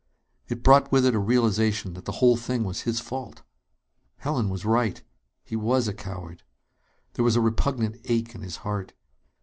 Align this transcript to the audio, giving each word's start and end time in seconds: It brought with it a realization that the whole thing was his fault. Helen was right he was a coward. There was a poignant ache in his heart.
It 0.47 0.63
brought 0.63 0.91
with 0.91 1.05
it 1.05 1.13
a 1.13 1.19
realization 1.19 1.93
that 1.93 2.05
the 2.05 2.13
whole 2.13 2.35
thing 2.35 2.63
was 2.63 2.81
his 2.89 2.99
fault. 2.99 3.43
Helen 4.17 4.49
was 4.49 4.65
right 4.65 4.99
he 5.43 5.55
was 5.55 5.87
a 5.87 5.93
coward. 5.93 6.41
There 7.13 7.23
was 7.23 7.35
a 7.35 7.51
poignant 7.51 7.97
ache 8.05 8.33
in 8.33 8.41
his 8.41 8.55
heart. 8.65 8.93